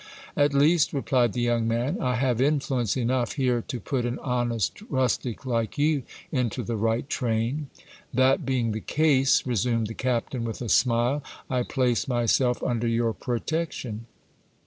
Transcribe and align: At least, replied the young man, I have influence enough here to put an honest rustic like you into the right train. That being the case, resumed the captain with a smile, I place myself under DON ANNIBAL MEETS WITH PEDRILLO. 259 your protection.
At 0.35 0.55
least, 0.55 0.93
replied 0.93 1.33
the 1.33 1.41
young 1.41 1.67
man, 1.67 1.99
I 2.01 2.15
have 2.15 2.41
influence 2.41 2.97
enough 2.97 3.33
here 3.33 3.61
to 3.67 3.79
put 3.79 4.03
an 4.03 4.17
honest 4.23 4.81
rustic 4.89 5.45
like 5.45 5.77
you 5.77 6.01
into 6.31 6.63
the 6.63 6.75
right 6.75 7.07
train. 7.07 7.69
That 8.11 8.43
being 8.43 8.71
the 8.71 8.81
case, 8.81 9.45
resumed 9.45 9.85
the 9.85 9.93
captain 9.93 10.43
with 10.43 10.59
a 10.59 10.69
smile, 10.69 11.21
I 11.51 11.61
place 11.61 12.07
myself 12.07 12.63
under 12.63 12.87
DON 12.87 12.89
ANNIBAL 12.89 12.89
MEETS 12.89 12.89
WITH 12.89 12.95
PEDRILLO. 12.95 12.97
259 12.97 12.97
your 12.97 13.13
protection. 13.93 14.05